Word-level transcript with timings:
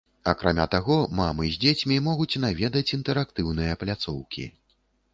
Акрамя 0.31 0.63
таго, 0.75 0.95
мамы 1.19 1.45
з 1.57 1.61
дзецьмі 1.67 2.01
могуць 2.09 2.29
наведаць 2.47 2.87
інтэрактыўныя 3.01 3.81
пляцоўкі. 3.85 4.53